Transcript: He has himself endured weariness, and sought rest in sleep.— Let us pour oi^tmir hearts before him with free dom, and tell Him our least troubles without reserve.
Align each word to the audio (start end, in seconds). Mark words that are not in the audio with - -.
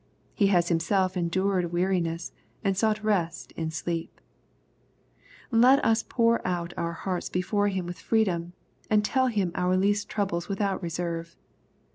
He 0.33 0.47
has 0.47 0.69
himself 0.69 1.15
endured 1.15 1.71
weariness, 1.71 2.31
and 2.63 2.75
sought 2.75 3.03
rest 3.03 3.51
in 3.51 3.69
sleep.— 3.69 4.19
Let 5.51 5.77
us 5.85 6.01
pour 6.01 6.39
oi^tmir 6.39 6.95
hearts 6.95 7.29
before 7.29 7.67
him 7.67 7.85
with 7.85 7.99
free 7.99 8.23
dom, 8.23 8.53
and 8.89 9.05
tell 9.05 9.27
Him 9.27 9.51
our 9.53 9.77
least 9.77 10.09
troubles 10.09 10.49
without 10.49 10.81
reserve. 10.81 11.35